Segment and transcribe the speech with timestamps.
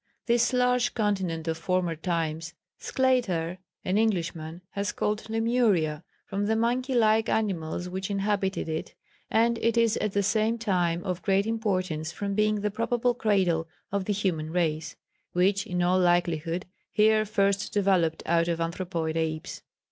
[0.25, 6.95] This large continent of former times Sclater, an Englishman, has called Lemuria, from the monkey
[6.95, 8.95] like animals which inhabited it,
[9.29, 13.67] and it is at the same time of great importance from being the probable cradle
[13.91, 14.95] of the human race,
[15.33, 19.61] which in all likelihood here first developed out of anthropoid apes.